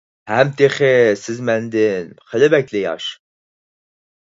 ھەم 0.29 0.53
تېخى 0.61 0.89
سىز 1.25 1.43
مەندىن 1.51 2.09
خېلى 2.33 2.51
بەكلا 2.57 2.85
ياش. 2.87 3.13